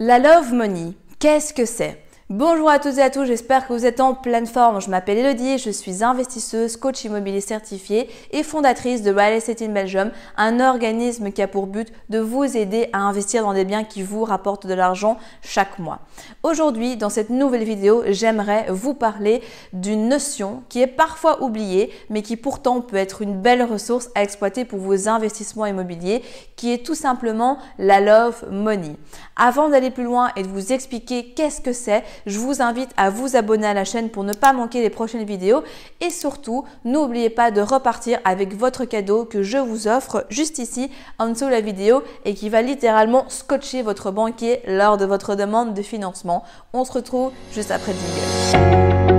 [0.00, 2.00] La love money, qu'est-ce que c'est?
[2.30, 4.82] Bonjour à toutes et à tous, j'espère que vous êtes en pleine forme.
[4.82, 9.70] Je m'appelle Elodie, je suis investisseuse, coach immobilier certifié et fondatrice de Real Estate in
[9.70, 13.82] Belgium, un organisme qui a pour but de vous aider à investir dans des biens
[13.82, 16.00] qui vous rapportent de l'argent chaque mois.
[16.42, 19.40] Aujourd'hui, dans cette nouvelle vidéo, j'aimerais vous parler
[19.72, 24.22] d'une notion qui est parfois oubliée, mais qui pourtant peut être une belle ressource à
[24.22, 26.22] exploiter pour vos investissements immobiliers,
[26.56, 28.96] qui est tout simplement la love money.
[29.34, 33.10] Avant d'aller plus loin et de vous expliquer qu'est-ce que c'est, je vous invite à
[33.10, 35.62] vous abonner à la chaîne pour ne pas manquer les prochaines vidéos
[36.00, 40.90] et surtout, n'oubliez pas de repartir avec votre cadeau que je vous offre juste ici
[41.18, 45.34] en dessous de la vidéo et qui va littéralement scotcher votre banquier lors de votre
[45.34, 46.44] demande de financement.
[46.72, 49.17] On se retrouve juste après le jingle.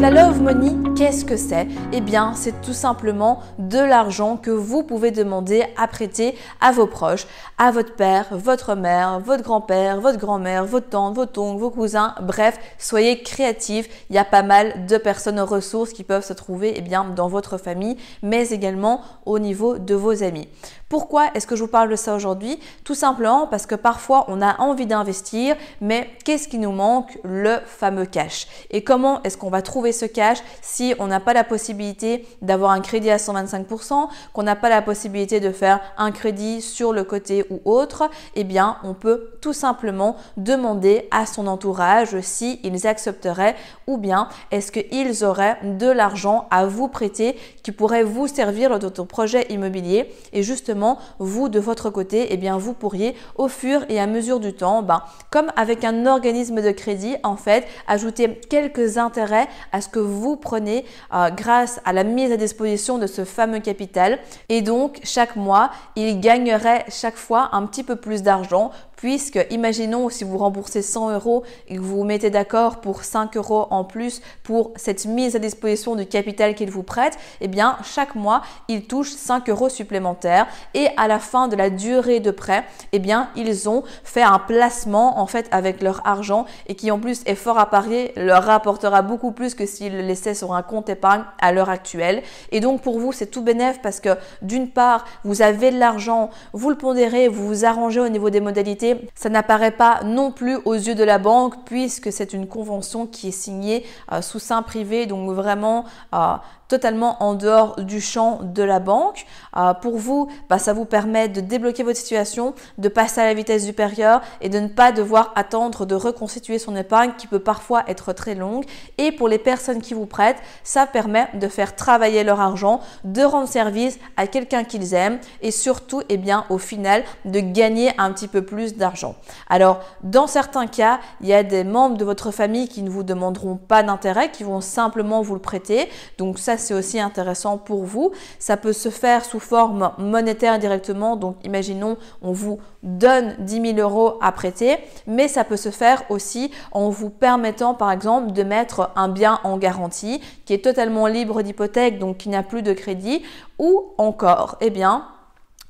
[0.00, 1.68] la love money Qu'est-ce que c'est?
[1.92, 6.88] Eh bien, c'est tout simplement de l'argent que vous pouvez demander à prêter à vos
[6.88, 11.70] proches, à votre père, votre mère, votre grand-père, votre grand-mère, votre tante, votre oncle, vos
[11.70, 12.16] cousins.
[12.20, 13.88] Bref, soyez créatifs.
[14.10, 17.28] Il y a pas mal de personnes ressources qui peuvent se trouver eh bien, dans
[17.28, 20.48] votre famille, mais également au niveau de vos amis.
[20.88, 22.58] Pourquoi est-ce que je vous parle de ça aujourd'hui?
[22.82, 27.18] Tout simplement parce que parfois on a envie d'investir, mais qu'est-ce qui nous manque?
[27.24, 28.46] Le fameux cash.
[28.70, 32.72] Et comment est-ce qu'on va trouver ce cash si on n'a pas la possibilité d'avoir
[32.72, 37.04] un crédit à 125%, qu'on n'a pas la possibilité de faire un crédit sur le
[37.04, 43.56] côté ou autre Eh bien, on peut tout simplement demander à son entourage s'ils accepteraient
[43.86, 48.86] ou bien est-ce qu'ils auraient de l'argent à vous prêter qui pourrait vous servir de
[48.86, 50.12] votre projet immobilier.
[50.32, 54.40] Et justement vous, de votre côté, eh bien, vous pourriez, au fur et à mesure
[54.40, 59.80] du temps, ben, comme avec un organisme de crédit, en fait, ajouter quelques intérêts à
[59.80, 60.77] ce que vous prenez
[61.14, 64.18] euh, grâce à la mise à disposition de ce fameux capital.
[64.48, 70.08] Et donc, chaque mois, il gagnerait chaque fois un petit peu plus d'argent puisque imaginons
[70.08, 73.84] si vous remboursez 100 euros et que vous vous mettez d'accord pour 5 euros en
[73.84, 78.42] plus pour cette mise à disposition du capital qu'il vous prête, eh bien chaque mois
[78.66, 82.98] il touche 5 euros supplémentaires et à la fin de la durée de prêt, eh
[82.98, 87.22] bien ils ont fait un placement en fait avec leur argent et qui en plus
[87.24, 90.88] est fort à parier leur rapportera beaucoup plus que s'ils le laissaient sur un compte
[90.88, 92.22] épargne à l'heure actuelle.
[92.50, 96.30] Et donc pour vous c'est tout bénéf parce que d'une part vous avez de l'argent,
[96.52, 100.56] vous le pondérez, vous vous arrangez au niveau des modalités ça n'apparaît pas non plus
[100.64, 104.62] aux yeux de la banque puisque c'est une convention qui est signée euh, sous sein
[104.62, 105.84] privé, donc vraiment
[106.14, 106.34] euh,
[106.68, 109.26] totalement en dehors du champ de la banque.
[109.56, 113.34] Euh, pour vous, bah, ça vous permet de débloquer votre situation, de passer à la
[113.34, 117.84] vitesse supérieure et de ne pas devoir attendre de reconstituer son épargne qui peut parfois
[117.88, 118.64] être très longue.
[118.98, 123.22] Et pour les personnes qui vous prêtent, ça permet de faire travailler leur argent, de
[123.22, 128.12] rendre service à quelqu'un qu'ils aiment et surtout, eh bien, au final, de gagner un
[128.12, 129.14] petit peu plus d'argent.
[129.48, 133.02] Alors, dans certains cas, il y a des membres de votre famille qui ne vous
[133.02, 135.88] demanderont pas d'intérêt, qui vont simplement vous le prêter.
[136.18, 138.12] Donc ça, c'est aussi intéressant pour vous.
[138.38, 141.16] Ça peut se faire sous forme monétaire directement.
[141.16, 146.02] Donc, imaginons, on vous donne 10 000 euros à prêter, mais ça peut se faire
[146.10, 151.06] aussi en vous permettant, par exemple, de mettre un bien en garantie qui est totalement
[151.06, 153.22] libre d'hypothèque, donc qui n'a plus de crédit,
[153.58, 155.06] ou encore, eh bien,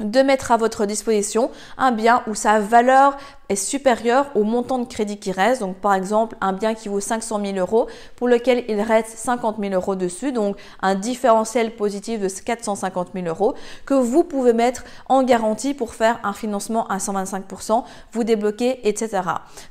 [0.01, 3.17] de mettre à votre disposition un bien où sa valeur
[3.49, 5.61] est supérieur au montant de crédit qui reste.
[5.61, 7.87] Donc par exemple un bien qui vaut 500 000 euros
[8.17, 13.27] pour lequel il reste 50 000 euros dessus, donc un différentiel positif de 450 000
[13.27, 13.55] euros
[13.87, 19.23] que vous pouvez mettre en garantie pour faire un financement à 125%, vous débloquer, etc.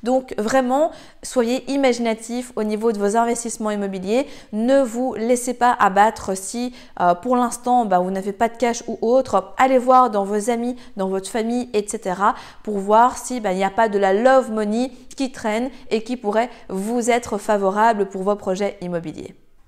[0.04, 0.92] Donc vraiment,
[1.24, 4.28] soyez imaginatif au niveau de vos investissements immobiliers.
[4.54, 8.84] Ne vous laissez pas abattre si euh, pour l'instant bah, vous n'avez pas de cash
[8.88, 9.54] ou autre.
[9.58, 12.16] Allez voir dans vos amis, dans votre famille, etc.
[12.64, 16.04] pour voir si bah, il y a pas de la love money qui traîne et
[16.04, 19.36] qui pourrait vous être favorable pour vos projets immobiliers.